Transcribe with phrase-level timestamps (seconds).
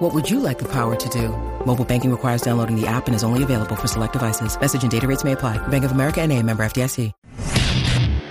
[0.00, 1.28] What would you like the power to do?
[1.66, 4.58] Mobile banking requires downloading the app and is only available for select devices.
[4.58, 5.58] Message and data rates may apply.
[5.68, 7.12] Bank of America and a member FDIC.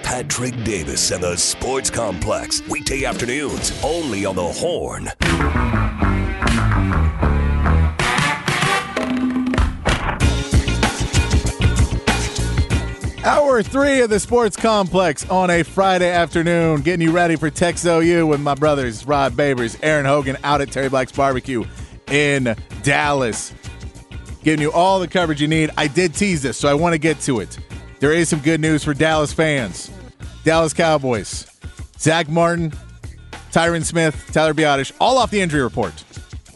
[0.02, 2.68] Patrick Davis and the Sports Complex.
[2.68, 5.12] Weekday afternoons, only on the Horn.
[13.30, 17.86] Hour three of the Sports Complex on a Friday afternoon, getting you ready for Tex
[17.86, 21.64] OU with my brothers Rod Babers, Aaron Hogan out at Terry Black's Barbecue
[22.08, 23.54] in Dallas.
[24.42, 25.70] Giving you all the coverage you need.
[25.78, 27.60] I did tease this, so I want to get to it.
[28.00, 29.92] There is some good news for Dallas fans.
[30.44, 31.46] Dallas Cowboys.
[32.00, 32.74] Zack Martin,
[33.52, 36.04] Tyron Smith, Tyler Biadasz, all off the injury report.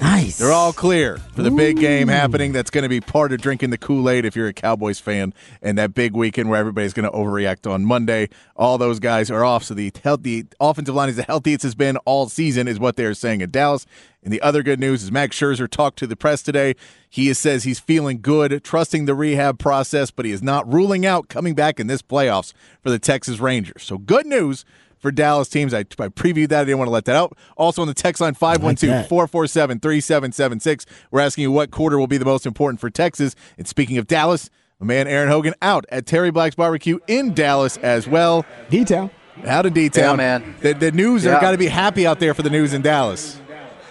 [0.04, 0.38] Nice.
[0.38, 2.52] They're all clear for the big game happening.
[2.52, 5.34] That's going to be part of drinking the Kool Aid if you're a Cowboys fan,
[5.62, 8.28] and that big weekend where everybody's going to overreact on Monday.
[8.58, 11.96] All those guys are off, so the healthy offensive line is the healthiest it's been
[12.04, 13.86] all season, is what they're saying at Dallas.
[14.22, 16.76] And the other good news is Max Scherzer talked to the press today.
[17.10, 21.30] He says he's feeling good, trusting the rehab process, but he is not ruling out
[21.30, 22.52] coming back in this playoffs
[22.82, 23.84] for the Texas Rangers.
[23.84, 24.66] So good news
[25.04, 25.72] for Dallas teams.
[25.74, 26.62] I, I previewed that.
[26.62, 27.38] I didn't want to let that out.
[27.56, 30.86] Also on the text line 512 447 3776.
[31.12, 33.36] We're asking you what quarter will be the most important for Texas.
[33.60, 37.78] And speaking of Dallas, my man Aaron Hogan out at Terry Black's Barbecue in Dallas
[37.78, 38.46] as well.
[38.72, 39.12] Detail.
[39.46, 40.12] Out of detail.
[40.12, 40.56] Yeah, man.
[40.62, 41.36] The, the news Yeah.
[41.38, 43.40] are got to be happy out there for the news in Dallas.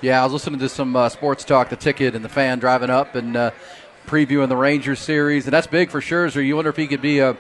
[0.01, 2.91] Yeah, I was listening to some uh, sports talk, the ticket and the fan driving
[2.91, 3.51] up and uh,
[4.07, 6.45] previewing the Rangers series, and that's big for Scherzer.
[6.45, 7.37] You wonder if he could be a,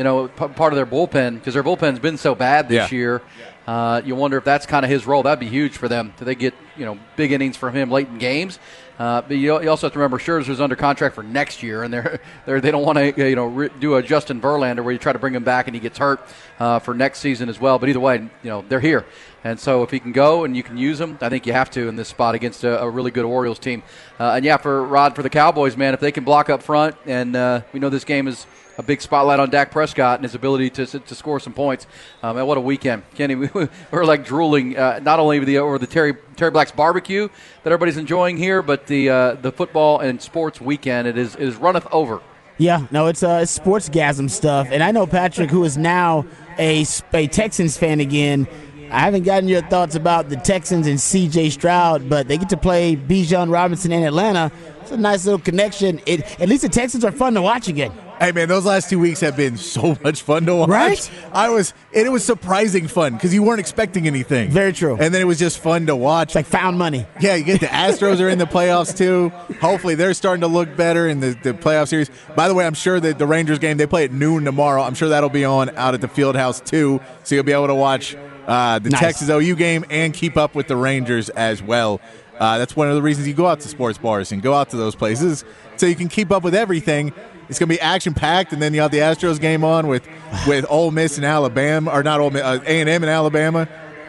[0.00, 2.96] you know, p- part of their bullpen because their bullpen's been so bad this Yeah.
[2.96, 3.22] year.
[3.66, 5.22] Uh, you wonder if that's kind of his role.
[5.22, 6.14] That'd be huge for them.
[6.18, 8.58] Do they get you know big innings from him late in games?
[9.00, 11.92] Uh, but you, you also have to remember Scherzer's under contract for next year, and
[11.92, 14.98] they're, they're they don't want to you know re- do a Justin Verlander where you
[14.98, 16.20] try to bring him back and he gets hurt
[16.58, 17.78] uh, for next season as well.
[17.78, 19.06] But either way, you know they're here,
[19.42, 21.70] and so if he can go and you can use him, I think you have
[21.70, 23.82] to in this spot against a, a really good Orioles team.
[24.18, 26.94] Uh, and yeah, for Rod for the Cowboys, man, if they can block up front,
[27.06, 28.46] and uh, we know this game is
[28.80, 31.86] a big spotlight on Dak Prescott and his ability to, to score some points.
[32.22, 33.34] Um, and what a weekend, Kenny!
[33.50, 37.28] We, we're like drooling uh, not only the over the Terry Terry Black's barbecue
[37.62, 41.08] that everybody's enjoying here, but the uh, the football and sports weekend.
[41.08, 42.20] It is runneth over.
[42.58, 46.26] Yeah, no, it's uh, it's sportsgasm stuff, and I know Patrick, who is now
[46.58, 46.84] a
[47.14, 48.46] a Texans fan again.
[48.90, 51.50] I haven't gotten your thoughts about the Texans and C.J.
[51.50, 54.50] Stroud, but they get to play Bijan Robinson in Atlanta.
[54.80, 56.00] It's a nice little connection.
[56.06, 57.92] It, at least the Texans are fun to watch again.
[58.20, 60.68] Hey man, those last two weeks have been so much fun to watch.
[60.68, 61.10] Right?
[61.32, 64.50] I was, and it was surprising fun because you weren't expecting anything.
[64.50, 64.98] Very true.
[65.00, 66.28] And then it was just fun to watch.
[66.28, 67.06] It's like found money.
[67.18, 69.30] Yeah, you get the Astros are in the playoffs too.
[69.60, 72.10] Hopefully, they're starting to look better in the, the playoff series.
[72.36, 74.82] By the way, I'm sure that the Rangers game they play at noon tomorrow.
[74.82, 77.68] I'm sure that'll be on out at the field house too, so you'll be able
[77.68, 78.16] to watch
[78.46, 79.00] uh, the Nice.
[79.00, 82.02] Texas OU game and keep up with the Rangers as well.
[82.38, 84.68] Uh, that's one of the reasons you go out to sports bars and go out
[84.70, 85.42] to those places
[85.76, 87.14] so you can keep up with everything.
[87.50, 90.06] It's going to be action packed, and then you have the Astros game on with
[90.46, 93.68] with Ole Miss and Alabama, or not Ole Miss, uh, A and M and Alabama.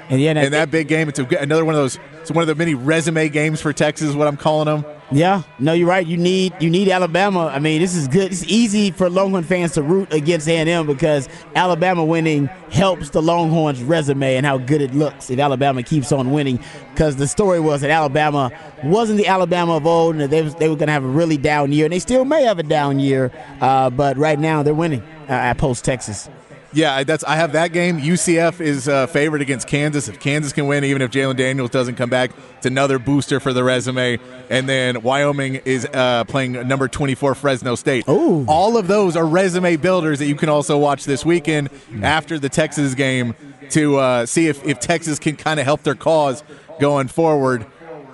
[0.09, 1.97] And yeah, And that big game, it's a, another one of those.
[2.21, 4.85] It's one of the many resume games for Texas, what I'm calling them.
[5.13, 6.07] Yeah, no, you're right.
[6.07, 7.47] You need you need Alabama.
[7.47, 8.31] I mean, this is good.
[8.31, 13.83] It's easy for Longhorn fans to root against A&M because Alabama winning helps the Longhorns'
[13.83, 16.63] resume and how good it looks if Alabama keeps on winning.
[16.93, 18.51] Because the story was that Alabama
[18.85, 21.37] wasn't the Alabama of old, and they was, they were going to have a really
[21.37, 23.31] down year, and they still may have a down year.
[23.59, 26.29] Uh, but right now, they're winning uh, at post Texas.
[26.73, 27.23] Yeah, that's.
[27.25, 27.99] I have that game.
[27.99, 30.07] UCF is uh, favored against Kansas.
[30.07, 33.51] If Kansas can win, even if Jalon Daniels doesn't come back, it's another booster for
[33.51, 34.19] the resume.
[34.49, 38.05] And then Wyoming is uh, playing number 24 Fresno State.
[38.07, 41.69] Oh, All of those are resume builders that you can also watch this weekend
[42.01, 43.35] after the Texas game
[43.71, 46.41] to uh, see if, if Texas can kind of help their cause
[46.79, 47.65] going forward.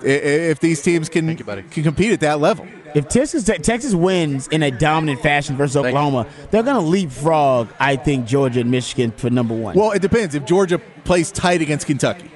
[0.02, 2.66] I- i- If these teams can you, can compete at that level.
[2.94, 7.96] If Texas Texas wins in a dominant fashion versus Oklahoma, they're going to leapfrog, I
[7.96, 9.76] think, Georgia and Michigan for number one.
[9.76, 10.34] Well, it depends.
[10.34, 12.30] If Georgia plays tight against Kentucky,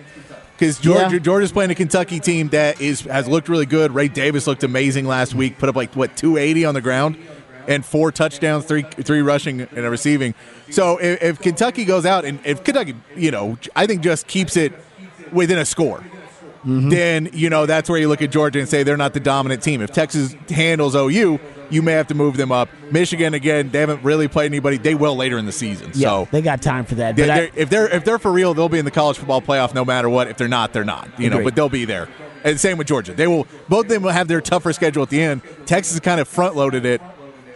[0.52, 1.18] because Georgia Yeah.
[1.18, 3.92] Georgia's playing a Kentucky team that is has looked really good.
[3.94, 5.58] Ray Davis looked amazing last week.
[5.58, 7.16] Put up like what 280 on the ground
[7.68, 10.34] and four touchdowns, three three rushing and a receiving.
[10.70, 14.56] So if, if Kentucky goes out and if Kentucky, you know, I think just keeps
[14.56, 14.72] it
[15.32, 16.04] within a score.
[16.62, 16.88] Mm-hmm.
[16.90, 19.62] Then you know that's where you look at Georgia and say they're not the dominant
[19.62, 19.82] team.
[19.82, 22.68] If Texas handles OU, you may have to move them up.
[22.92, 24.76] Michigan again, they haven't really played anybody.
[24.78, 25.90] They will later in the season.
[25.94, 27.16] Yeah, so they got time for that.
[27.16, 29.42] they- I- they're- if they're if they're for real, they'll be in the college football
[29.42, 30.28] playoff no matter what.
[30.28, 31.08] If they're not, they're not.
[31.18, 32.08] You know, but they'll be there.
[32.44, 33.12] And same with Georgia.
[33.14, 35.42] They will both of them will have their tougher schedule at the end.
[35.66, 37.00] Texas kind of front loaded it,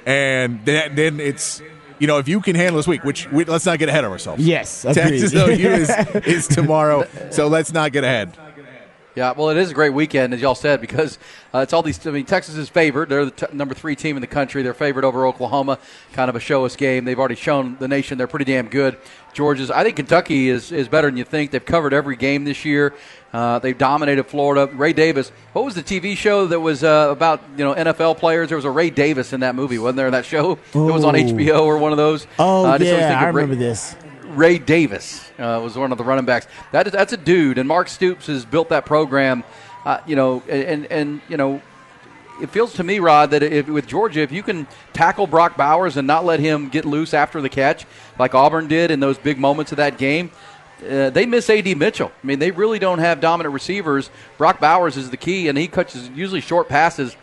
[0.05, 1.61] and then, then it's
[1.99, 4.11] you know if you can handle this week, which we, let's not get ahead of
[4.13, 4.45] ourselves.
[4.45, 5.21] Yes, agreed.
[5.21, 5.91] Texas OU is,
[6.27, 8.37] is tomorrow, so let's not get ahead.
[9.17, 11.19] Yeah, well, it is a great weekend, as y'all said, because
[11.55, 12.07] uh, it's all these.
[12.07, 13.09] I mean, Texas is favored.
[13.09, 14.63] They're the t- number three team in the country.
[14.63, 15.79] They're favored over Oklahoma.
[16.13, 17.07] Kind of a show us game.
[17.07, 18.99] They've already shown the nation they're pretty damn good.
[19.33, 19.71] Georgia's.
[19.71, 21.51] I think Kentucky is, is better than you think.
[21.51, 22.95] They've covered every game this year.
[23.33, 24.71] Uh, they've dominated Florida.
[24.75, 25.31] Ray Davis.
[25.55, 28.49] What was the TV show that was uh, about you know NFL players?
[28.49, 30.07] There was a Ray Davis in that movie, wasn't there?
[30.09, 30.53] In that show.
[30.53, 32.27] It was on HBO or one of those.
[32.39, 33.97] oh Uh, I just always yeah, I of Ray- remember this.
[34.37, 36.47] Ray Davis uh, was one of the running backs.
[36.73, 39.45] That is, that's a dude, and Mark Stoops has built that program.
[39.85, 41.63] Uh, you know, and, and you know,
[42.43, 45.97] it feels to me, Rod, that if, with Georgia, if you can tackle Brock Bowers
[45.97, 47.87] and not let him get loose after the catch,
[48.19, 50.31] like Auburn did in those big moments of that game.
[50.87, 51.75] Uh, they miss A.D.
[51.75, 52.13] Mitchell.
[52.23, 54.11] I mean, they really don't have dominant receivers.
[54.37, 57.17] Brock Bowers is the key, and he catches usually short passes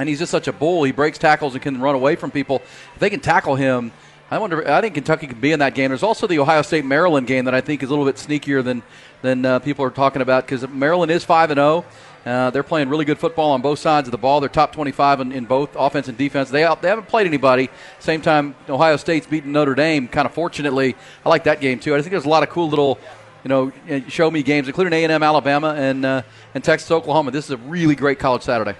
[0.00, 0.82] and he's just such a bull.
[0.82, 2.62] He breaks tackles and can run away from people.
[2.94, 3.92] If they can tackle him,
[4.32, 4.68] I wonder.
[4.70, 5.90] I think Kentucky could be in that game.
[5.90, 8.62] There's also the Ohio State Maryland game that I think is a little bit sneakier
[8.62, 8.84] than
[9.22, 11.84] than uh, people are talking about because Maryland is five and zero.
[12.24, 14.40] Uh, they're playing really good football on both sides of the ball.
[14.40, 16.50] They're top 25 in, in both offense and defense.
[16.50, 17.70] They, they haven't played anybody.
[17.98, 20.06] Same time, Ohio State's beating Notre Dame.
[20.06, 21.94] Kind of fortunately, I like that game too.
[21.94, 23.00] I think there's a lot of cool little
[23.42, 26.22] you know, uh, show me games, including A and M, Alabama, and uh,
[26.54, 27.32] and Texas, Oklahoma.
[27.32, 28.76] This is a really great college Saturday.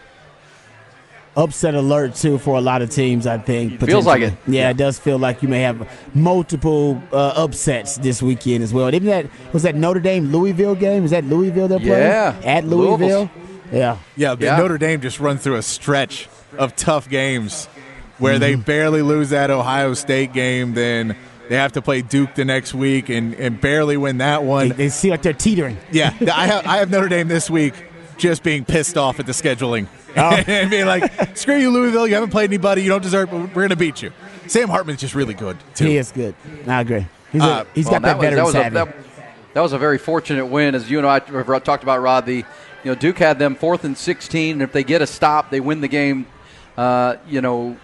[1.37, 3.27] Upset alert too for a lot of teams.
[3.27, 4.35] I think It feels like it.
[4.47, 8.93] Yeah, it does feel like you may have multiple uh, upsets this weekend as well.
[8.94, 11.05] Even that was that Notre Dame Louisville game.
[11.05, 12.41] Is that Louisville they're playing Yeah.
[12.44, 13.31] at Louisville?
[13.73, 14.56] Yeah, Yeah, the Yeah.
[14.56, 16.29] Notre Dame just run through a stretch
[16.59, 17.67] of tough games
[18.19, 18.62] where they Mm-hmm.
[18.62, 21.15] barely lose that Ohio State game, then
[21.49, 24.69] they have to play Duke the next week and, and barely win that they, one.
[24.71, 25.79] they see like they're teetering.
[25.93, 27.75] Yeah, I have I have Notre Dame this week
[28.21, 29.87] just being pissed off at the scheduling
[30.17, 30.31] Oh.
[30.47, 32.07] and being like, "Screw you, Louisville!
[32.07, 32.83] You haven't played anybody.
[32.83, 33.33] You don't deserve.
[33.33, 34.13] We're going to beat you."
[34.47, 35.87] Sam Hartman's just really good too.
[35.87, 36.35] He is good.
[36.67, 37.07] I agree.
[37.31, 38.77] He's, a, Uh, he's Well, got that, was, veteran was savvy.
[38.77, 38.97] A, that,
[39.55, 42.27] that was a very fortunate win, as you and I have talked about, Rod.
[42.27, 42.45] The you
[42.85, 45.81] know Duke had them fourth and sixteen, and if they get a stop, they win
[45.81, 46.27] the game.
[46.77, 47.77] Uh, you know,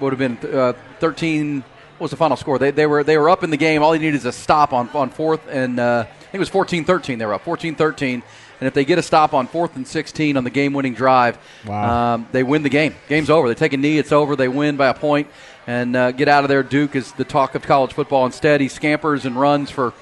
[0.00, 1.62] would have been uh, thirteen.
[1.98, 2.58] What was the final score?
[2.58, 3.82] They, they were they were up in the game.
[3.82, 6.50] All they needed is a stop on on fourth, and uh, I think it was
[6.50, 7.18] 14-13.
[7.18, 8.22] They were up 14-13.
[8.60, 12.14] And if they get a stop on fourth and 16 on the game-winning drive, Wow.
[12.14, 12.94] um, they win the game.
[13.08, 13.48] Game's over.
[13.48, 13.98] They take a knee.
[13.98, 14.36] It's over.
[14.36, 15.28] They win by a point
[15.66, 16.62] and uh, get out of there.
[16.62, 18.26] Duke is the talk of college football.
[18.26, 19.92] Instead, he scampers and runs for,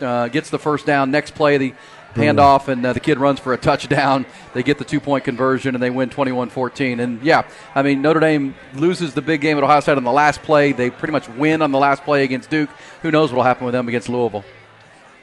[0.00, 1.10] uh, gets the first down.
[1.10, 1.74] Next play, the
[2.14, 4.26] handoff, and uh, the kid runs for a touchdown.
[4.52, 7.00] They get the two point conversion, and they win 21 14.
[7.00, 7.44] And yeah,
[7.74, 10.72] I mean, Notre Dame loses the big game at Ohio State on the last play.
[10.72, 12.68] They pretty much win on the last play against Duke.
[13.00, 14.44] Who knows what will happen with them against Louisville?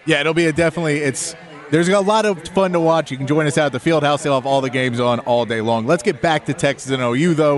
[0.06, 0.97] Yeah, it'll be a definitely.
[0.97, 1.35] It's
[1.71, 3.12] there's a lot of fun to watch.
[3.12, 4.24] You can join us out at the field house.
[4.24, 5.86] They'll have all the games on all day long.
[5.86, 7.57] Let's get back to Texas and OU though,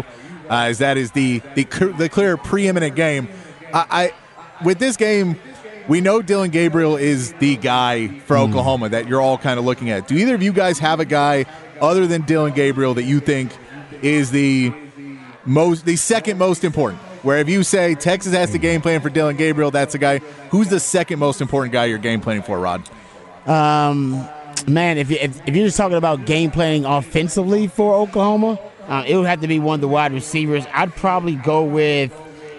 [0.50, 1.64] uh, as that is the the
[1.98, 3.30] the clear preeminent game.
[3.74, 4.12] I,
[4.60, 5.40] I with this game,
[5.88, 9.90] we know Dillon Gabriel is the guy for Oklahoma that you're all kind of looking
[9.90, 10.08] at.
[10.08, 11.46] Do either of you guys have a guy
[11.80, 13.52] other than Dillon Gabriel that you think
[14.02, 14.74] is the
[15.46, 17.02] most the second most important?
[17.24, 20.20] Where if you say Texas has the game plan for Dillon Gabriel, that's the guy.
[20.50, 22.90] Who's the second most important guy you're game planning for, Rod?
[23.46, 24.28] Um,
[24.68, 29.04] man, if, you, if if you're just talking about game planning offensively for Oklahoma, uh,
[29.08, 30.66] it would have to be one of the wide receivers.
[30.74, 32.14] I'd probably go with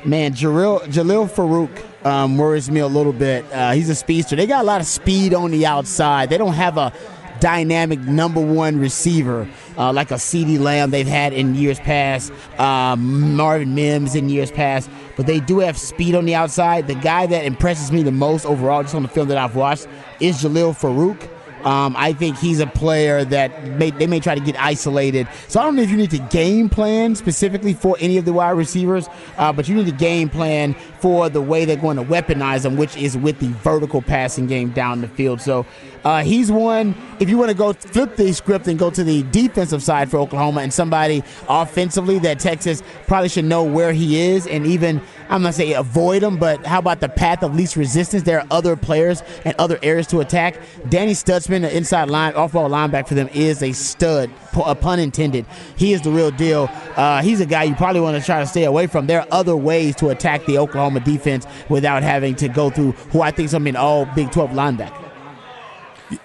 [0.05, 2.07] man Jalil Jalil Farooq.
[2.07, 3.45] Um, worries me a little bit.
[3.53, 4.35] Uh, he's a speedster.
[4.35, 6.31] They got a lot of speed on the outside.
[6.31, 6.93] They don't have a
[7.39, 13.35] dynamic number one receiver uh, like a CeeDee Lamb they've had in years past, um,
[13.35, 16.87] Marvin Mims in years past, but they do have speed on the outside.
[16.87, 19.89] The guy that impresses me the most overall, just on the film that I've watched,
[20.23, 21.29] is Jalil Farooq.
[21.65, 25.29] Um, I think he's a player that may, they may try to get isolated.
[25.47, 28.33] So I don't know if you need to game plan specifically for any of the
[28.33, 32.03] wide receivers, uh, but you need to game plan for the way they're going to
[32.03, 35.41] weaponize them, which is with the vertical passing game down the field.
[35.41, 35.65] So
[36.05, 36.97] uh, he's one.
[37.21, 40.19] If you want to go flip the script and go to the defensive side for
[40.19, 45.43] Oklahoma and somebody offensively that Texas probably should know where he is and even I'm
[45.43, 48.23] not saying avoid them, but how about the path of least resistance?
[48.23, 50.61] There are other players and other areas to attack.
[50.89, 54.31] Danny Stutsman, the inside line, off-ball linebacker for them, is a stud.
[54.65, 55.47] A pun intended.
[55.77, 56.69] He is the real deal.
[56.97, 59.07] Uh, he's a guy you probably want to try to stay away from.
[59.07, 63.23] There are other ways to attack the Oklahoma defense without having to go through who
[63.23, 65.03] I think is going to be an all Big 12 linebacker.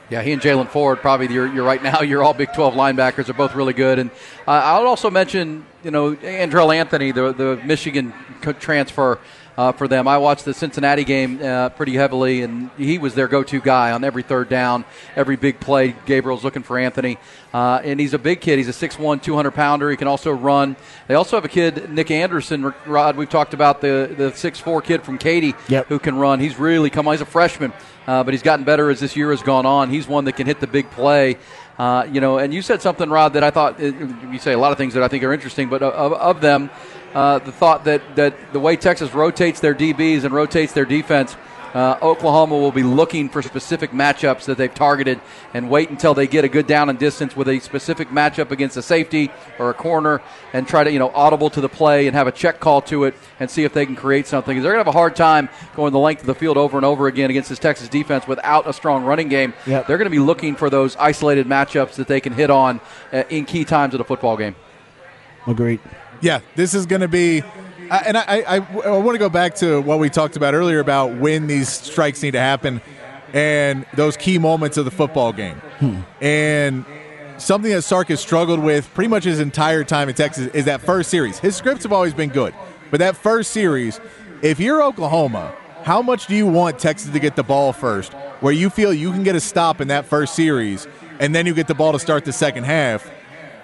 [0.09, 2.01] Yeah, he and Jalen Ford probably you're, you're right now.
[2.07, 4.09] You're all Big 12 linebackers are both really good, and
[4.47, 8.13] uh, I would also mention you know, Andrel Anthony, the the Michigan
[8.59, 9.19] transfer
[9.57, 10.05] uh, for them.
[10.05, 14.03] I watched the Cincinnati game uh, pretty heavily, and he was their go-to guy on
[14.03, 14.83] every third down,
[15.15, 15.95] every big play.
[16.05, 17.17] Gabriel's looking for Anthony,
[17.53, 18.57] uh, and he's a big kid.
[18.57, 19.89] He's a 6'1", 200 pounder.
[19.89, 20.75] He can also run.
[21.07, 22.73] They also have a kid, Nic Anderson.
[22.85, 25.87] Rod, we've talked about the the 6'4 kid from Katy yep.
[25.87, 26.41] who can run.
[26.41, 27.13] He's really come on.
[27.13, 27.71] He's a freshman,
[28.07, 29.89] uh, but he's gotten better as this year has gone on.
[29.89, 31.37] He's one that can hit the big play.
[31.77, 34.71] Uh, you know, and you said something, Rod, that I thought you say a lot
[34.71, 36.71] of things that I think are interesting, but of, of them,
[37.13, 41.35] uh, the thought that, that the way Texas rotates their DBs and rotates their defense,
[41.73, 45.19] uh, Oklahoma will be looking for specific matchups that they've targeted
[45.53, 48.77] and wait until they get a good down and distance with a specific matchup against
[48.77, 50.21] a safety or a corner
[50.53, 53.03] and try to, you know, audible to the play and have a check call to
[53.03, 54.55] it and see if they can create something.
[54.61, 56.85] They're going to have a hard time going the length of the field over and
[56.85, 59.53] over again against this Texas defense without a strong running game.
[59.65, 59.87] Yep.
[59.87, 62.79] They're going to be looking for those isolated matchups that they can hit on
[63.11, 64.55] uh, in key times of the football game.
[65.45, 65.79] Agreed.
[66.21, 67.43] Yeah, this is going to be.
[67.89, 70.79] Uh, and I, I, I want to go back to what we talked about earlier
[70.79, 72.81] about when these strikes need to happen
[73.33, 75.55] and those key moments of the football game.
[75.79, 75.99] Hmm.
[76.21, 76.85] And
[77.37, 80.81] something that Sark has struggled with pretty much his entire time in Texas is that
[80.81, 81.39] first series.
[81.39, 82.53] His scripts have always been good,
[82.91, 83.99] but that first series,
[84.41, 88.53] if you're Oklahoma, how much do you want Texas to get the ball first, where
[88.53, 90.87] you feel you can get a stop in that first series,
[91.19, 93.09] and then you get the ball to start the second half?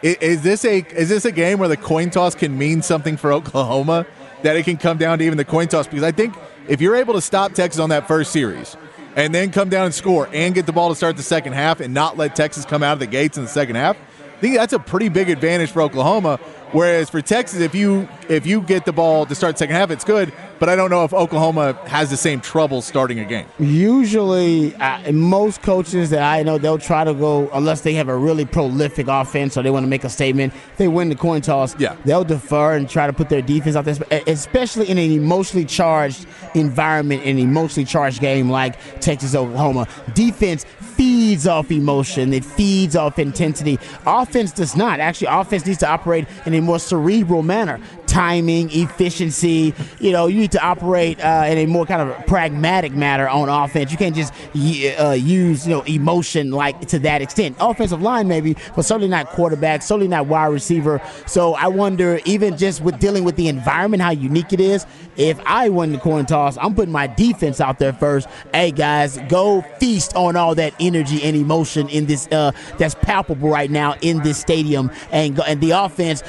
[0.04, 3.32] Is this a is this a game where the coin toss can mean something for
[3.32, 4.06] Oklahoma?
[4.42, 6.36] That it can come down to even the coin toss because I think
[6.68, 8.76] if you're able to stop Texas on that first series
[9.16, 11.80] and then come down and score and get the ball to start the second half
[11.80, 14.58] and not let Texas come out of the gates in the second half, I think
[14.58, 16.38] that's a pretty big advantage for Oklahoma.
[16.74, 20.04] Whereas for Texas, if you if you get the ball to start second half, it's
[20.04, 20.32] good.
[20.60, 23.48] But I don't know if Oklahoma has the same trouble starting a game.
[23.60, 28.16] Usually, uh, most coaches that I know, they'll try to go unless they have a
[28.16, 30.54] really prolific offense or they want to make a statement.
[30.78, 31.78] They win the coin toss.
[31.80, 31.96] Yeah.
[32.06, 36.26] they'll defer and try to put their defense out there, especially in an emotionally charged
[36.54, 39.88] environment, in an emotionally charged game like Texas Oklahoma.
[40.14, 42.34] Defense feeds off emotion.
[42.34, 43.80] It feeds off intensity.
[44.06, 45.00] Offense does not.
[45.00, 47.80] Actually, offense needs to operate in a more cerebral manner.
[48.14, 49.74] Timing, efficiency.
[50.00, 53.50] You know, you need to operate uh, in a more kind of pragmatic manner on
[53.50, 53.92] offense.
[53.92, 57.58] You can't just uh, use you know emotion like to that extent.
[57.60, 59.82] Offensive line maybe, but certainly not quarterback.
[59.82, 61.02] Certainly not wide receiver.
[61.26, 64.86] So I wonder, even just with dealing with the environment, how unique it is.
[65.18, 68.28] If I win the coin toss, I'm putting my defense out there first.
[68.54, 73.50] Hey guys, go feast on all that energy and emotion in this uh, that's palpable
[73.50, 76.22] right now in this stadium, and and the offense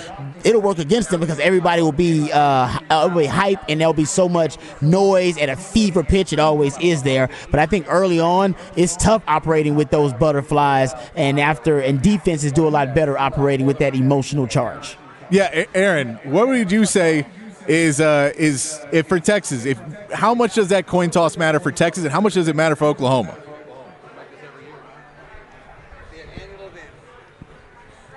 [0.44, 4.28] it'll work against them because everybody will be uh, be hype and there'll be so
[4.28, 6.32] much noise at a fever pitch.
[6.32, 10.92] It always is there, but I think early on it's tough operating with those butterflies,
[11.14, 14.96] and after and defenses do a lot better operating with that emotional charge.
[15.30, 17.26] Yeah, Aaron, what would you say?
[17.66, 19.64] Is uh, is if for Texas?
[19.64, 19.80] If
[20.12, 22.76] how much does that coin toss matter for Texas, and how much does it matter
[22.76, 23.34] for Oklahoma?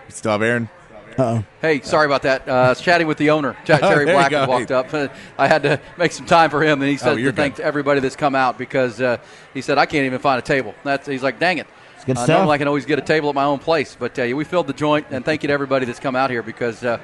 [0.10, 0.70] Still have Aaron.
[1.18, 1.44] Uh-oh.
[1.62, 2.48] Hey, sorry about that.
[2.48, 4.94] Uh, I was chatting with the owner, Ch- Terry there you Black, walked up.
[5.38, 8.00] I had to make some time for him, and he said Oh, to thank everybody
[8.00, 9.18] that's come out because uh,
[9.54, 10.76] he said I can't even find a table.
[10.84, 11.68] That's he's like, dang it.
[12.06, 12.38] good uh, stuff.
[12.38, 14.68] Normally I can always get a table at my own place, but uh, we filled
[14.68, 16.84] the joint, and thank you to everybody that's come out here because.
[16.84, 17.00] Uh,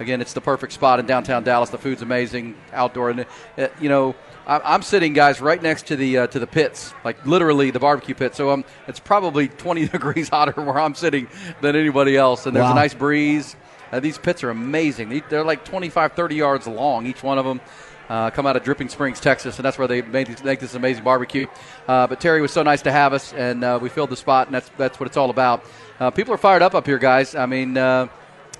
[0.00, 1.70] Again, it's the perfect spot in downtown Dallas.
[1.70, 6.18] The food's amazing, outdoor, and uh, you know I'm sitting, guys, right next to the
[6.18, 8.34] uh, to the pits, like literally the barbecue pit.
[8.34, 11.28] So um, it's probably 20 degrees hotter where I'm sitting
[11.60, 12.72] than anybody else, and there's Wow.
[12.72, 13.56] a nice breeze.
[13.92, 15.08] Uh, these pits are amazing.
[15.08, 17.60] They- They're like 25, 30 yards long, each one of them.
[18.06, 20.74] Uh, come out of Dripping Springs, Texas, and that's where they made this, make this
[20.74, 21.46] amazing barbecue.
[21.88, 24.46] Uh, but Terry was so nice to have us, and uh, we filled the spot,
[24.46, 25.64] and that's that's what it's all about.
[25.98, 27.34] Uh, people are fired up up here, guys.
[27.34, 28.08] I mean, uh,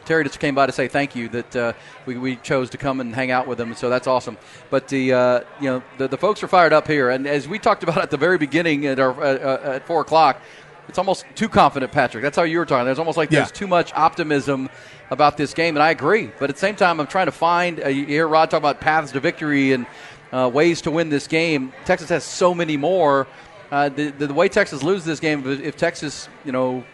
[0.05, 1.73] Terry just came by to say thank you that uh,
[2.07, 4.37] we, we chose to come and hang out with him, so that's awesome.
[4.71, 7.59] But the uh, you know the, the folks are fired up here, and as we
[7.59, 10.41] talked about at the very beginning at our uh, at four o'clock,
[10.89, 12.23] it's almost too confident, Patrick.
[12.23, 12.85] That's how you were talking.
[12.85, 14.69] There's almost like there's too much optimism
[15.11, 16.31] about this game, and I agree.
[16.39, 17.83] But at the same time, I'm trying to find.
[17.83, 19.87] Uh, you hear Rod talk about paths to victory and
[20.33, 21.73] uh, ways to win this game.
[21.85, 23.27] Texas has so many more.
[23.71, 26.85] Uh, the, the, the way Texas loses this game, if, if Texas, you know,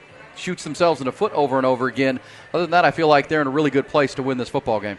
[0.41, 2.19] shoots themselves in the foot over and over again.
[2.53, 4.49] Other than that, I feel like they're in a really good place to win this
[4.49, 4.99] football game.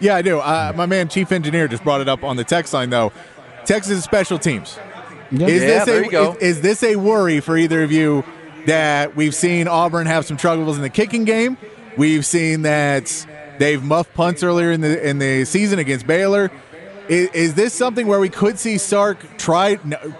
[0.00, 0.38] Yeah, I do.
[0.40, 3.12] Uh, my man, chief engineer, just brought it up on the text line though.
[3.64, 4.78] Texas special teams.
[5.30, 6.32] Is Yeah, this there a you go.
[6.32, 8.24] Is, is this a worry for either of you
[8.66, 11.56] that we've seen Auburn have some troubles in the kicking game?
[11.96, 13.26] We've seen that
[13.58, 16.50] they've muffed punts earlier in the in the season against Baylor.
[17.08, 19.76] Is, is this something where we could see Sark try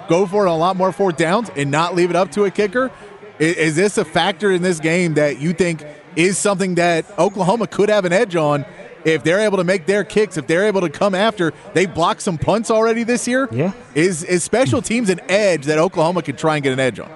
[0.08, 2.44] go for it on a lot more fourth downs and not leave it up to
[2.44, 2.90] a kicker?
[3.38, 5.84] Is, is this a factor in this game that you think
[6.16, 8.64] is something that Oklahoma could have an edge on
[9.04, 11.52] if they're able to make their kicks, if they're able to come after.
[11.74, 13.48] They blocked some punts already this year.
[13.52, 13.72] Yeah.
[13.94, 17.10] Is is special teams an edge that Oklahoma could try and get an edge on?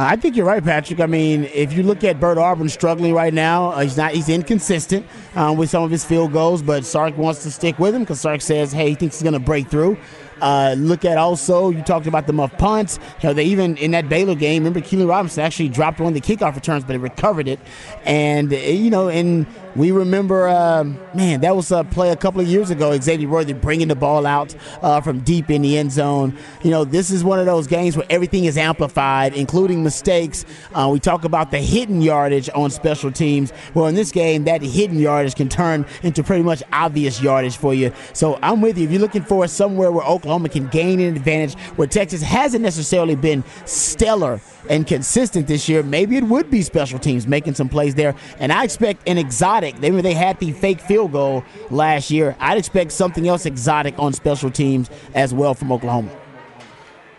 [0.00, 1.00] I think you're right, Patrick.
[1.00, 4.28] I mean, if you look at Bert Auburn struggling right now, uh, he's not he's
[4.28, 8.02] inconsistent um, with some of his field goals, but Sark wants to stick with him
[8.02, 9.98] because Sark says, hey, he thinks he's going to break through.
[10.40, 12.98] Uh, look at also, you talked about the muff punts.
[13.22, 16.20] You know, they even in that Baylor game, remember Keilan Robinson actually dropped one of
[16.20, 17.60] the kickoff returns, but he recovered it.
[18.04, 22.40] And, uh, you know, and we remember, uh, man, that was a play a couple
[22.40, 22.98] of years ago.
[22.98, 26.36] Xavier Worthy bringing the ball out uh, from deep in the end zone.
[26.62, 30.44] You know, this is one of those games where everything is amplified, including mistakes.
[30.74, 33.52] Uh, we talk about the hidden yardage on special teams.
[33.74, 37.72] Well, in this game, that hidden yardage can turn into pretty much obvious yardage for
[37.74, 37.92] you.
[38.12, 38.84] So I'm with you.
[38.84, 43.16] If you're looking for somewhere where Oklahoma can gain an advantage, where Texas hasn't necessarily
[43.16, 47.94] been stellar and consistent this year, maybe it would be special teams making some plays
[47.94, 48.14] there.
[48.38, 49.80] And I expect an exotic.
[49.80, 52.36] They they had the fake field goal last year.
[52.38, 56.10] I'd expect something else exotic on special teams as well from Oklahoma.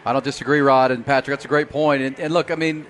[0.05, 1.37] I don't disagree, Rod and Patrick.
[1.37, 2.01] That's a great point.
[2.01, 2.85] And, and look, I mean,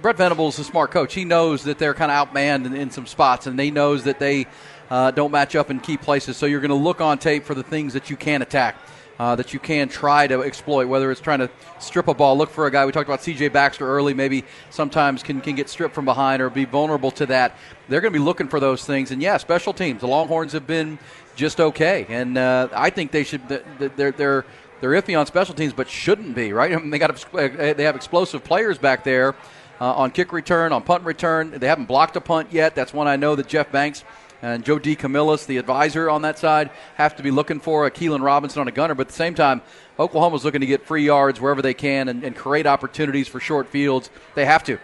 [0.00, 1.14] Brent Venables is a smart coach.
[1.14, 4.18] He knows that they're kind of outmanned in, in some spots, and he knows that
[4.18, 4.46] they
[4.90, 6.36] uh, don't match up in key places.
[6.36, 8.76] So you're going to look on tape for the things that you can attack
[9.18, 12.50] uh, that you can try to exploit, whether it's trying to strip a ball, look
[12.50, 12.84] for a guy.
[12.84, 13.48] We talked about C.J.
[13.48, 17.56] Baxter early, maybe sometimes can, can get stripped from behind or be vulnerable to that.
[17.88, 19.10] They're going to be looking for those things.
[19.10, 20.00] And yeah, special teams.
[20.00, 20.98] The Longhorns have been
[21.36, 23.48] just okay, and uh, I think they should.
[23.48, 24.44] They're they're
[24.80, 26.72] they're iffy on special teams, but shouldn't be right.
[26.74, 29.34] I mean, they got they have explosive players back there
[29.80, 31.50] uh, on kick return, on punt return.
[31.50, 32.74] They haven't blocked a punt yet.
[32.74, 34.04] That's one I know that Jeff Banks
[34.44, 38.22] and Joe DeCamillis, the advisor on that side, have to be looking for a Keilan
[38.22, 38.94] Robinson on a gunner.
[38.94, 39.62] But at the same time,
[39.98, 43.68] Oklahoma's looking to get free yards wherever they can and, and create opportunities for short
[43.68, 44.10] fields.
[44.34, 44.78] They have to.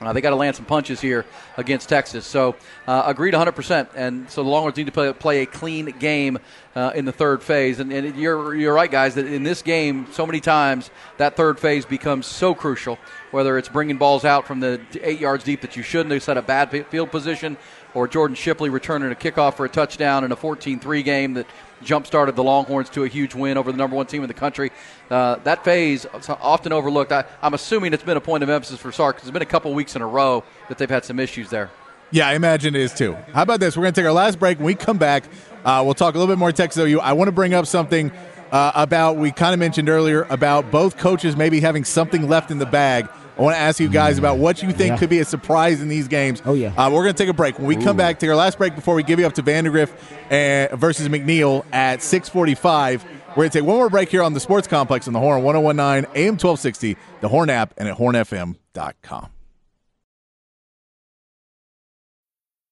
[0.00, 1.26] Uh, they got to land some punches here
[1.58, 2.24] against Texas.
[2.26, 3.88] So uh, agreed 100%.
[3.94, 6.38] And so the Longhorns need to play, play a clean game
[6.74, 7.80] uh, in the third phase.
[7.80, 11.60] And, and, you're, you're right, guys, that in this game, so many times that third
[11.60, 12.98] phase becomes so crucial,
[13.30, 16.38] whether it's bringing balls out from the eight yards deep that you shouldn't, they set
[16.38, 17.58] a bad field position,
[17.92, 21.46] or Jordan Shipley returning a kickoff for a touchdown in a 14-3 game that
[21.82, 24.70] jump-started the Longhorns to a huge win over the number one team in the country.
[25.10, 27.12] Uh, that phase often overlooked.
[27.12, 29.46] I, am assuming it's been a point of emphasis for Sark because it's been a
[29.46, 31.70] couple weeks in a row that they've had some issues there.
[32.12, 33.16] Yeah, I imagine it is too.
[33.32, 33.76] How about this?
[33.76, 34.58] We're going to take our last break.
[34.58, 35.24] When we come back,
[35.64, 37.00] uh, we'll talk a little bit more Texas OU.
[37.00, 38.10] I want to bring up something
[38.50, 42.58] uh, about we kind of mentioned earlier about both coaches maybe having something left in
[42.58, 43.08] the bag
[43.40, 44.96] I want to ask you guys about what you think yeah.
[44.98, 46.42] could be a surprise in these games.
[46.44, 46.74] Oh, yeah.
[46.76, 47.58] Uh, we're going to take a break.
[47.58, 47.82] When we Ooh.
[47.82, 49.90] come back, take our last break before we give you up to Vandagriff
[50.26, 53.02] uh, versus McNeil at 645.
[53.02, 55.42] We're going to take one more break here on the Sports Complex on the Horn
[55.42, 59.30] 1019 AM 1260, the Horn app, and at hornfm.com.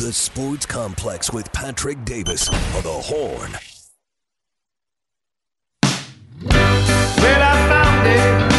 [0.00, 3.52] The Sports Complex with Patrick Davis on the Horn.
[6.42, 8.49] Well,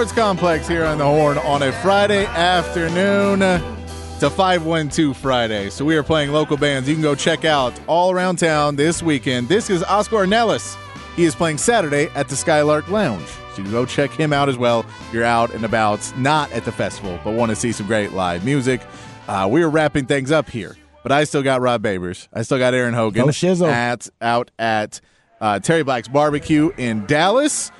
[0.00, 3.42] Sports Complex here on the Horn on a Friday afternoon.
[3.42, 5.68] It's a 512 Friday.
[5.68, 6.88] So we are playing local bands.
[6.88, 9.50] You can go check out all around town this weekend.
[9.50, 10.74] This is Oscar Nellis.
[11.16, 13.28] He is playing Saturday at the Skylark Lounge.
[13.28, 14.86] So you can go check him out as well.
[15.12, 18.42] You're out and about, not at the festival, but want to see some great live
[18.42, 18.80] music.
[19.28, 22.26] Uh, we are wrapping things up here, but I still got Rod Babers.
[22.32, 25.02] I still got Aaron Hogan oh, at out at
[25.42, 27.70] uh, Terry Black's Barbecue in Dallas.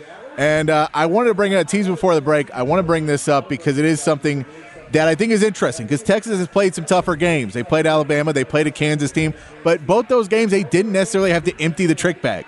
[0.40, 2.50] And uh, I wanted to bring a tease before the break.
[2.52, 4.46] I want to bring this up because it is something
[4.92, 7.52] that I think is interesting because Texas has played some tougher games.
[7.52, 11.30] They played Alabama, they played a Kansas team, but both those games they didn't necessarily
[11.30, 12.46] have to empty the trick bag.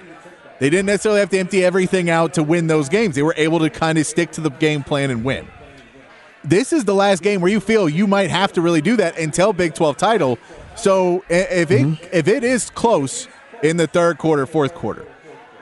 [0.58, 3.14] They didn't necessarily have to empty everything out to win those games.
[3.14, 5.46] They were able to kind of stick to the game plan and win.
[6.44, 9.18] This is the last game where you feel you might have to really do that
[9.18, 10.38] until Big 12 title.
[10.76, 12.04] So if it mm-hmm.
[12.10, 13.28] if it is close
[13.62, 15.06] in the third quarter, fourth quarter,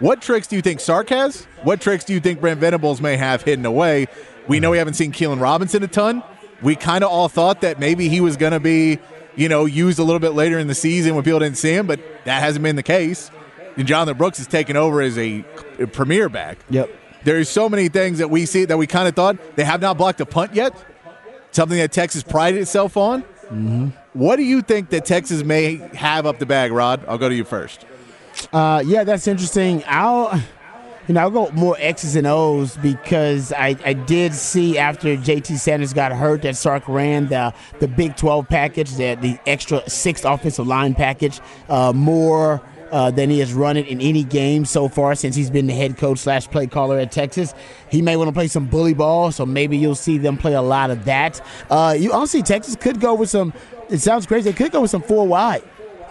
[0.00, 1.44] What tricks do you think Sark has?
[1.62, 4.06] What tricks do you think Brent Venables may have hidden away?
[4.48, 6.22] We know we haven't seen Keilan Robinson a ton.
[6.62, 8.98] We kind of all thought that maybe he was going to be,
[9.36, 11.86] you know, used a little bit later in the season when people didn't see him,
[11.86, 13.30] but that hasn't been the case.
[13.76, 15.44] And Jonathan Brooks has taken over as a,
[15.92, 16.58] premier back.
[16.70, 16.90] Yep.
[17.24, 19.98] There's so many things that we see that we kind of thought they have not
[19.98, 20.74] blocked a punt yet.
[21.52, 23.22] Something that Texas prided itself on.
[23.22, 23.88] Mm-hmm.
[24.14, 27.04] What do you think that Texas may have up the bag, Rod?
[27.06, 27.84] I'll go to you first.
[28.52, 29.82] Uh, yeah, that's interesting.
[29.86, 30.40] I'll,
[31.08, 35.58] you know, I'll go more X's and O's because I, I did see after JT
[35.58, 40.24] Sanders got hurt that Sark ran the the Big 12 package, the, the extra sixth
[40.24, 42.62] offensive line package, uh, more.
[42.92, 45.72] Uh, than he has run it in any game so far since he's been the
[45.72, 47.54] head coach slash play caller at Texas.
[47.88, 50.60] He may want to play some bully ball, so maybe you'll see them play a
[50.60, 51.40] lot of that.
[51.70, 53.52] Uh, you honestly, Texas could go with some.
[53.90, 54.50] It sounds crazy.
[54.50, 55.62] They could go with some four wide.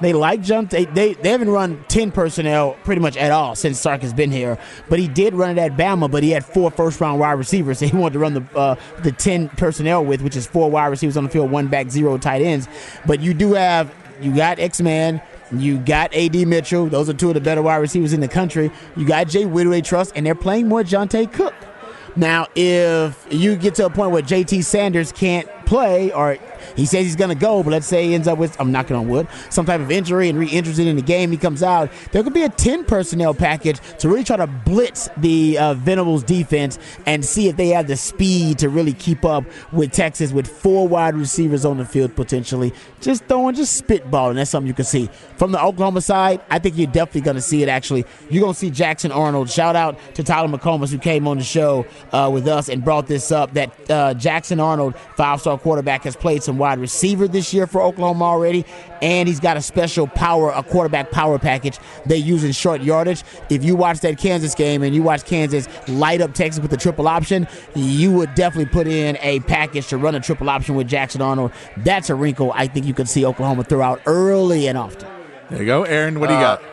[0.01, 0.69] They like jump.
[0.69, 4.31] They, they they haven't run ten personnel pretty much at all since Sark has been
[4.31, 4.57] here.
[4.87, 6.09] But he did run it at Bama.
[6.09, 7.79] But he had four first round wide receivers.
[7.79, 10.87] So he wanted to run the uh, the ten personnel with, which is four wide
[10.87, 12.67] receivers on the field, one back, zero tight ends.
[13.05, 15.21] But you do have you got X Man.
[15.51, 16.85] You got AD Mitchell.
[16.87, 18.71] Those are two of the better wide receivers in the country.
[18.95, 21.55] You got Jay Whitworth Trust, and they're playing more Johntay Cook.
[22.15, 26.37] Now, if you get to a point where JT Sanders can't play, or
[26.75, 28.95] he says he's going to go, but let's say he ends up with, I'm knocking
[28.95, 32.23] on wood, some type of injury and re-injured in the game, he comes out, there
[32.23, 36.79] could be a 10 personnel package to really try to blitz the uh, Venables defense
[37.05, 40.87] and see if they have the speed to really keep up with Texas with four
[40.87, 42.73] wide receivers on the field potentially.
[43.01, 44.35] Just throwing, just spitballing.
[44.35, 45.09] That's something you can see.
[45.37, 48.05] From the Oklahoma side, I think you're definitely going to see it actually.
[48.29, 49.49] You're going to see Jackson Arnold.
[49.49, 53.07] Shout out to Tyler McComas who came on the show uh, with us and brought
[53.07, 57.53] this up that uh, Jackson Arnold, five star quarterback, has played some wide receiver this
[57.53, 58.65] year for Oklahoma already,
[59.03, 63.23] and he's got a special power, a quarterback power package they use in short yardage.
[63.51, 66.77] If you watch that Kansas game and you watch Kansas light up Texas with the
[66.77, 70.87] triple option, you would definitely put in a package to run a triple option with
[70.87, 71.51] Jackson Arnold.
[71.77, 75.07] That's a wrinkle I think you could see Oklahoma throw out early and often.
[75.51, 76.19] There you go, Aaron.
[76.19, 76.63] What do you got?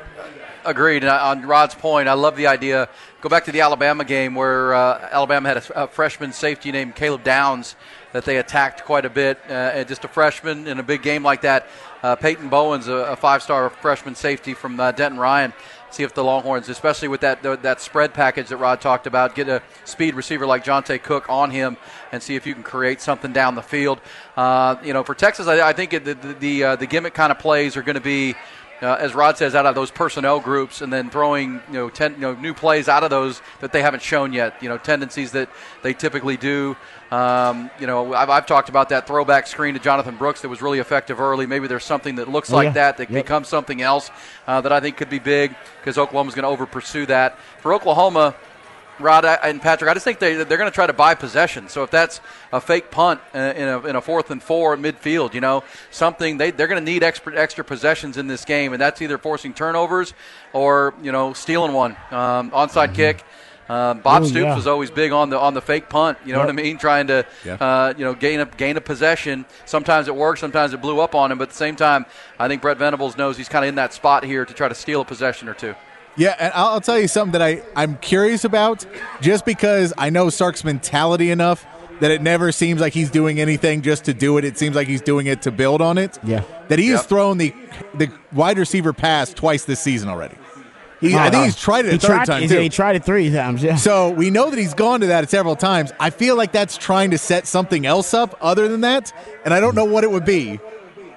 [0.65, 1.05] Agreed.
[1.05, 2.89] And on Rod's point, I love the idea.
[3.21, 6.97] Go back to the Alabama game where uh, Alabama had a, a, freshman safety named
[6.97, 7.77] Caleb Downs
[8.17, 9.39] that they attacked quite a bit.
[9.47, 11.69] Uh, just a freshman in a big game like that.
[12.03, 15.53] Uh, Peyton Bowen's a, a five-star freshman safety from uh, Denton Ryan.
[15.91, 19.51] See if the Longhorns, especially with that that spread package that Rod talked about, get
[19.51, 21.77] a speed receiver like Johntay Cook on him
[22.11, 24.01] and see if you can create something down the field.
[24.35, 27.39] Uh, you know, for Texas, I, I think the, the, uh, the gimmick kind of
[27.39, 28.35] plays are going to be
[28.83, 32.15] uh, as Rod says, out of those personnel groups, and then throwing you know, ten,
[32.15, 34.63] you know new plays out of those that they haven't shown yet.
[34.63, 35.49] You know tendencies that
[35.83, 36.77] they typically do.
[37.11, 40.61] Um, you know, I've, I've, talked about that throwback screen to Jonathan Brooks that was
[40.61, 41.47] really effective early.
[41.47, 42.73] Maybe there's something that looks Oh, like yeah.
[42.73, 43.25] that that Yep.
[43.25, 44.11] becomes something else
[44.49, 47.39] uh, that I think could be big because Oklahoma's going to over pursue that.
[47.61, 48.35] For Oklahoma,
[48.99, 51.69] Rod and Patrick, I just think they, they're going to try to buy possession.
[51.69, 52.21] So if that's
[52.53, 56.51] a fake punt in a, in a fourth and four midfield, you know, something they,
[56.51, 60.15] they're going to need extra, extra possessions in this game, and that's either forcing turnovers
[60.53, 61.93] or you know stealing one.
[62.11, 63.23] Um, onside kick.
[63.69, 64.55] Uh, Bob Ooh, Stoops yeah.
[64.55, 66.19] was always big on the on the fake punt.
[66.25, 66.79] You know what I mean?
[66.79, 67.55] Trying to Yeah.
[67.55, 69.45] uh, you know gain a gain a possession.
[69.65, 70.39] Sometimes it works.
[70.41, 71.39] Sometimes it blew up on him.
[71.39, 72.07] But at the same time,
[72.39, 74.75] I think Brent Venables knows he's kind of in that spot here to try to
[74.75, 75.75] steal a possession or two.
[76.17, 78.87] Yeah, and I'll I'll tell you something that I, I'm curious about
[79.21, 81.67] just because I know Sark's mentality enough
[82.01, 84.45] that it never seems like he's doing anything just to do it.
[84.45, 86.19] It seems like he's doing it to build on it.
[86.23, 86.43] Yeah.
[86.69, 87.55] That he has thrown the
[87.95, 90.37] the wide receiver pass twice this season already.
[91.01, 92.59] He, oh, I think he's tried it a he third tried, time too.
[92.59, 93.63] he tried it three times.
[93.63, 93.77] Yeah.
[93.77, 95.93] So we know that he's gone to that several times.
[96.01, 99.13] I feel like that's trying to set something else up other than that,
[99.45, 100.59] and I don't know what it would be.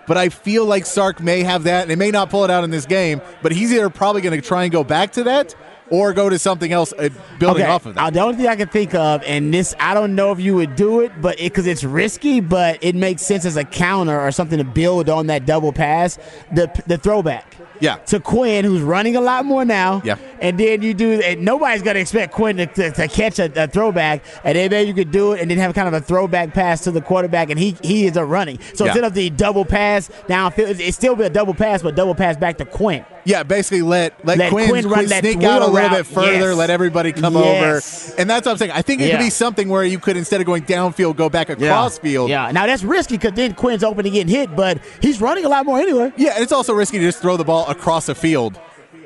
[0.09, 2.65] But I feel like Sark may have that, and they may not pull it out
[2.65, 3.21] in this game.
[3.41, 5.55] But he's either probably going to try and go back to that,
[5.91, 8.13] or go to something else uh, building off of Uh, that.
[8.13, 10.75] the only thing I can think of, and this, I don't know if you would
[10.75, 14.57] do it, but because it's risky, but it makes sense as a counter or something
[14.59, 16.17] to build on that double pass.
[16.51, 17.55] The the throwback.
[17.79, 17.95] Yeah.
[17.97, 20.01] To Quinn, who's running a lot more now.
[20.03, 20.17] Yeah.
[20.41, 23.51] And then you do, and nobody's going to expect Quinn to, to, to catch a,
[23.63, 26.01] a throwback, and then maybe you could do it and then have kind of a
[26.01, 28.59] throwback pass to the quarterback, and he he is a running.
[28.73, 28.91] So Yeah.
[28.91, 32.37] instead of the double pass downfield, it's still be a double pass, but double pass
[32.37, 33.05] back to Quinn.
[33.29, 35.91] Yeah, basically let let, Let Quinn, Quinn run that sneak out a little route.
[35.97, 36.57] bit further, Yes.
[36.57, 38.09] let everybody come Yes.
[38.09, 38.71] over, and that's what I'm saying.
[38.71, 41.49] I think it could be something where you could instead of going downfield, go back
[41.49, 42.31] across field.
[42.31, 42.49] Yeah.
[42.51, 45.65] Now that's risky because then Quinn's open to getting hit, but he's running a lot
[45.67, 46.11] more anyway.
[46.17, 48.57] Yeah, and it's also risky to just throw the ball across a field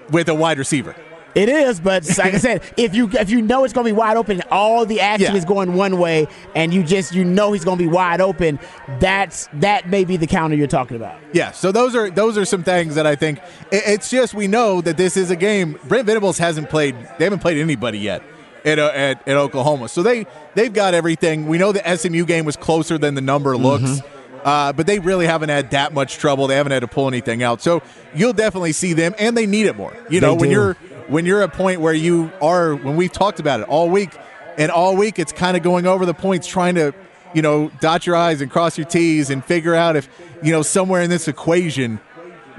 [0.10, 0.96] with a wide receiver.
[1.36, 3.98] It is, but like I said, if you if you know it's going to be
[3.98, 5.38] wide open, all the action Yeah.
[5.38, 8.60] is going one way, and you just you know he's going to be wide open.
[9.00, 11.20] That's that may be the counter you're talking about.
[11.32, 13.40] Yeah, so those are those are some things that I think
[13.72, 15.80] it- it's just we know that this is a game.
[15.88, 18.22] Brent Venables hasn't played; they haven't played anybody yet
[18.64, 21.48] at, uh, at at Oklahoma, so they they've got everything.
[21.48, 24.02] We know the SMU game was closer than the number looks,
[24.44, 26.46] uh, but they really haven't had that much trouble.
[26.48, 27.82] They haven't had to pull anything out, so
[28.14, 29.94] you'll definitely see them, and they need it more.
[30.10, 33.40] You know, when you're when you're at a point where you are when we've talked
[33.40, 34.16] about it all week,
[34.58, 36.94] and all week it's kind of going over the points, trying to
[37.34, 40.08] you know dot your i's and cross your t's and figure out if
[40.42, 42.00] you know somewhere in this equation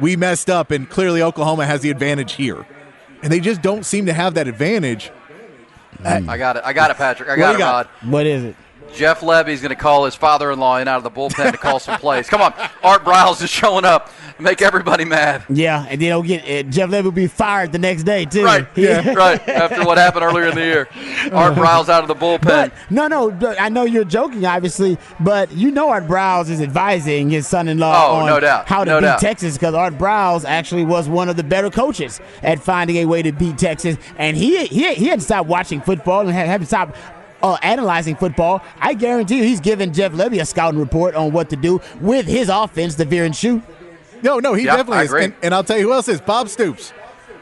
[0.00, 2.66] we messed up and clearly Oklahoma has the advantage here.
[3.22, 5.11] And they just don't seem to have that advantage.
[6.04, 6.62] I got it.
[6.64, 7.28] I got it, Patrick.
[7.28, 7.87] I got you it, got?
[7.87, 8.11] Rod.
[8.11, 8.57] What is it?
[8.94, 11.98] Jeff Lebby's going to call his father-in-law in out of the bullpen to call some
[11.98, 12.28] plays.
[12.28, 15.44] Come on, Art Briles is showing up, make everybody mad.
[15.48, 18.44] Yeah, and then he'll get uh, Jeff Lebby will be fired the next day too.
[18.44, 19.46] Right, He- right.
[19.48, 20.88] After what happened earlier in the year,
[21.33, 22.42] Art Briles out of the bullpen.
[22.42, 23.54] But no, no.
[23.59, 28.14] I know you're joking, obviously, but you know Art Briles is advising his son-in-law Oh,
[28.16, 29.20] on no doubt, how to no beat doubt.
[29.20, 33.22] Texas because Art Briles actually was one of the better coaches at finding a way
[33.22, 36.96] to beat Texas, and he he he hadn't stopped watching football and had- hadn't stopped.
[37.44, 41.50] Uh, analyzing football, I guarantee you, he's giving Jeff Lebby a scouting report on what
[41.50, 43.62] to do with his offense to veer and shoot.
[44.22, 45.12] No, no, he Yeah, definitely I is.
[45.12, 46.94] And, and I'll tell you who else is Bob Stoops.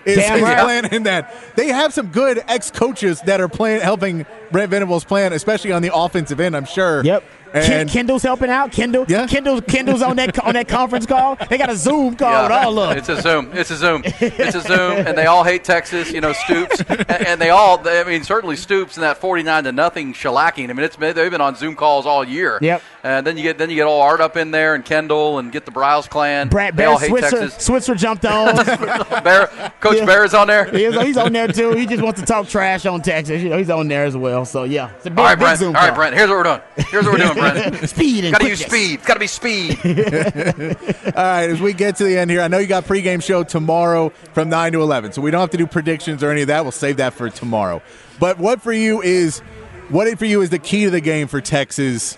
[0.04, 0.64] Is, Damn is right.
[0.64, 1.32] playing in that.
[1.54, 5.82] They have some good ex coaches that are playing, helping Brent Venables plan, especially on
[5.82, 6.56] the offensive end.
[6.56, 7.04] I'm sure.
[7.04, 7.22] Yep.
[7.52, 8.72] Ken, And Kendall's helping out.
[8.72, 9.26] Kendall, Yeah.
[9.26, 11.36] Kendall, Kendall's on that on that conference call.
[11.48, 12.98] They got a Zoom call with all of them.
[12.98, 13.50] It's a Zoom.
[13.52, 14.02] It's a Zoom.
[14.04, 16.10] It's a Zoom, and they all hate Texas.
[16.12, 17.78] You know, Stoops, and, and they all.
[17.78, 20.70] They, I mean, certainly Stoops and that forty-nine to nothing shellacking.
[20.70, 22.58] I mean, it's they've been on Zoom calls all year.
[22.60, 22.82] Yep.
[23.04, 25.50] And then you get then you get all Art up in there and Kendall and
[25.50, 26.48] get the Briles clan.
[26.48, 27.64] Brad they Bear all hate Switzer, Texas.
[27.64, 28.54] Switzer jumped on.
[29.24, 29.48] Bear,
[29.80, 30.04] Coach Yeah.
[30.04, 30.66] Bear is on there.
[30.66, 31.72] He's, he's on there too.
[31.72, 33.42] He just wants to talk trash on Texas.
[33.42, 34.44] You know, he's on there as well.
[34.44, 35.58] So yeah, it's a big, All right, Brent.
[35.58, 35.94] Zoom All right.
[35.94, 36.14] Brent.
[36.14, 36.60] Here's what we're doing.
[36.76, 37.88] Here's what we're doing, Brent.
[37.90, 38.90] Speed and Got to use quickness.
[38.90, 39.04] speed.
[39.04, 39.78] Got to be speed.
[41.16, 43.42] All right, as we get to the end here, I know you got pregame show
[43.44, 46.48] tomorrow from 9 to 11, so we don't have to do predictions or any of
[46.48, 46.64] that.
[46.64, 47.82] We'll save that for tomorrow.
[48.18, 49.40] But what for you is
[49.88, 52.16] what for you is the key to the game for Texas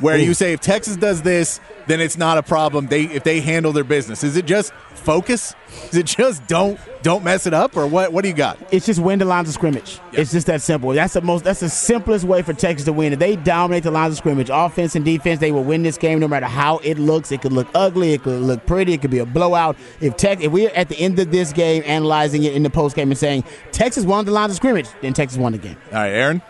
[0.00, 2.86] where you say if Texas does this, then it's not a problem.
[2.86, 4.24] They if they handle their business.
[4.24, 5.54] Is it just focus?
[5.90, 8.58] Is it just don't don't mess it up or what what do you got?
[8.72, 9.98] It's just win the lines of scrimmage.
[10.12, 10.90] It's just that simple.
[10.90, 11.44] That's the most.
[11.44, 13.12] That's the simplest way for Texas to win.
[13.12, 16.18] If they dominate the lines of scrimmage, offense and defense, they will win this game
[16.20, 17.32] no matter how it looks.
[17.32, 18.12] It could look ugly.
[18.12, 18.92] It could look pretty.
[18.92, 19.76] It could be a blowout.
[20.00, 22.96] If Tech if we're at the end of this game analyzing it in the post
[22.96, 25.76] game and saying Texas won the lines of scrimmage, then Texas won the game.
[25.92, 26.42] All right, Aaron.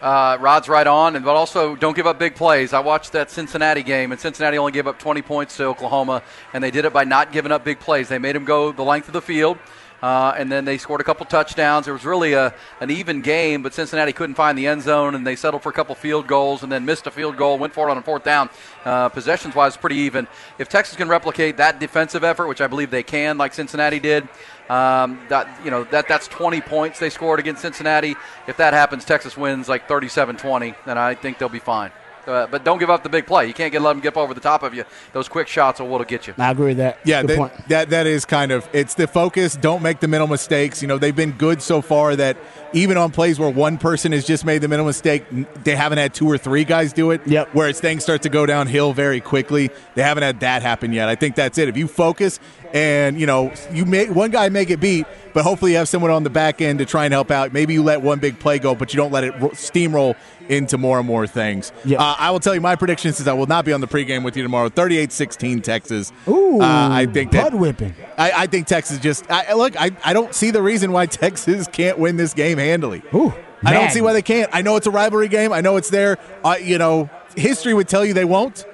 [0.00, 2.72] Uh, Rod's right on, and but also don't give up big plays.
[2.72, 6.62] I watched that Cincinnati game, and Cincinnati only gave up 20 points to Oklahoma, and
[6.62, 8.08] they did it by not giving up big plays.
[8.08, 9.58] They made them go the length of the field,
[10.02, 11.86] uh, and then they scored a couple touchdowns.
[11.86, 15.26] There was really a an even game, but Cincinnati couldn't find the end zone, and
[15.26, 17.88] they settled for a couple field goals, and then missed a field goal, went for
[17.88, 18.48] it on a fourth down.
[18.84, 20.26] Uh, possessions wise, pretty even.
[20.58, 24.28] If Texas can replicate that defensive effort, which I believe they can, like Cincinnati did.
[24.68, 28.16] Um, that you know that that's 20 points they scored against Cincinnati.
[28.46, 31.90] If that happens, Texas wins like 37-20, then I think they'll be fine.
[32.28, 33.46] Uh, but don't give up the big play.
[33.46, 34.84] You can't get let them get over the top of you.
[35.12, 36.34] Those quick shots are what'll get you.
[36.36, 36.98] I agree with that.
[37.04, 37.68] Yeah, Good that, point.
[37.68, 39.56] that that is kind of it's the focus.
[39.56, 40.82] Don't make the mental mistakes.
[40.82, 42.36] You know they've been good so far that
[42.74, 45.24] even on plays where one person has just made the mental mistake,
[45.64, 47.26] they haven't had two or three guys do it.
[47.26, 47.54] Yep.
[47.54, 49.70] Where it's things start to go downhill very quickly.
[49.94, 51.08] They haven't had that happen yet.
[51.08, 51.68] I think that's it.
[51.68, 52.40] If you focus
[52.74, 56.10] and you know you make one guy make it beat, but hopefully you have someone
[56.10, 57.52] on the back end to try and help out.
[57.52, 60.14] Maybe you let one big play go, but you don't let it steamroll
[60.48, 61.72] into more and more things.
[61.84, 62.00] Yep.
[62.00, 64.24] Uh, I will tell you my predictions is I will not be on the pregame
[64.24, 64.68] with you tomorrow.
[64.68, 66.12] 38-16 Texas.
[66.26, 67.94] Ooh, Uh, I think that whipping.
[68.16, 69.80] I, I think Texas just I, look.
[69.80, 73.02] I, I don't see the reason why Texas can't win this game handily.
[73.14, 73.32] Ooh,
[73.64, 74.50] I don't see why they can't.
[74.52, 75.52] I know it's a rivalry game.
[75.52, 76.16] I know it's there.
[76.44, 78.64] Uh, you know, history would tell you they won't.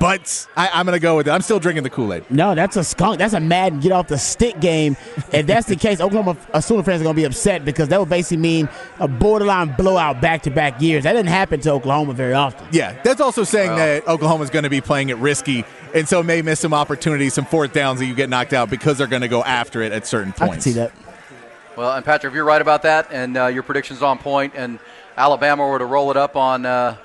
[0.00, 1.30] But I, I'm going to go with it.
[1.30, 2.24] I'm still drinking the Kool Aid.
[2.30, 3.18] No, that's a skunk.
[3.18, 4.96] That's a Madden get off the stick game.
[5.30, 8.00] if that's the case, Oklahoma uh, Sooner fans are going to be upset because that
[8.00, 8.68] would basically mean
[8.98, 11.04] a borderline blowout back to back years.
[11.04, 12.66] That didn't happen to Oklahoma very often.
[12.72, 16.40] Yeah, that's also saying that Oklahoma's going to be playing it risky, and so may
[16.40, 19.28] miss some opportunities, some fourth downs that you get knocked out because they're going to
[19.28, 20.64] go after it at certain I points.
[20.64, 20.92] can see that.
[21.76, 24.78] Well, and Patrick, if you're right about that, and uh, your prediction's on point, and
[25.16, 26.96] Alabama were to roll it up on uh,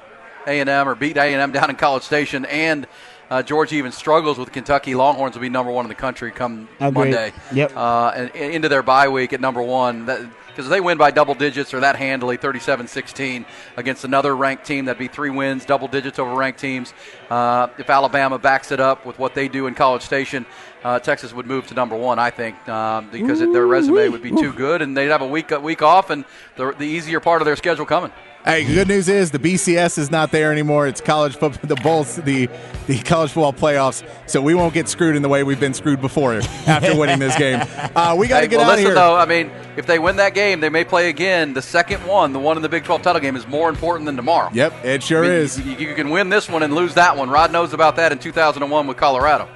[0.50, 2.88] A&M or beat A&M down in College Station, and
[3.30, 6.68] uh, Georgia even struggles with Kentucky, Longhorns will be number one in the country come
[6.80, 6.94] Agreed.
[6.94, 7.34] Monday.
[7.54, 7.76] Yep.
[7.76, 10.06] Uh, and, and into their bye week at number one.
[10.06, 13.46] Because if they win by double digits or that handily, 37-16
[13.78, 16.94] against another ranked team, that'd be three wins, double digits over ranked teams.
[17.30, 20.46] Uh, if Alabama backs it up with what they do in College Station,
[20.84, 24.24] uh, Texas would move to number one, I think, um, because it, their resume would
[24.24, 27.20] be too good, and they'd have a week a week off, and the, the easier
[27.20, 28.12] part of their schedule coming.
[28.50, 30.88] Hey, good news is the BCS is not there anymore.
[30.88, 32.50] It's college football, the bowls, the
[32.88, 34.04] the college football playoffs.
[34.28, 36.34] So we won't get screwed in the way we've been screwed before
[36.66, 37.62] after winning this game.
[37.96, 38.96] Uh, we got to Hey, get well, out listen, here.
[38.96, 41.54] though, I mean, if they win that game, they may play again.
[41.54, 44.16] The second one, the one in the Big 12 title game, is more important than
[44.16, 44.50] tomorrow.
[44.52, 45.60] Yep, it sure I mean, is.
[45.60, 47.30] You, you can win this one and lose that one.
[47.30, 49.48] Rod knows about that in 2001 with Colorado.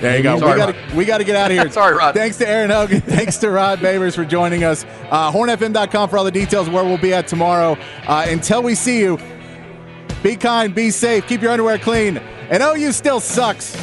[0.00, 0.38] There you go.
[0.38, 1.70] Sorry, we got to get out of here.
[1.70, 2.14] Sorry, Rod.
[2.14, 3.00] Thanks to Aaron Hogan.
[3.02, 4.84] Thanks to Rod Babers for joining us.
[5.10, 7.78] Uh, HornFM.com for all the details where we'll be at tomorrow.
[8.06, 9.18] Uh, until we see you,
[10.22, 13.76] be kind, be safe, keep your underwear clean, and OU still sucks.